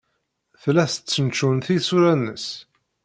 [0.61, 2.47] Tella testcentcun tisura-nnes.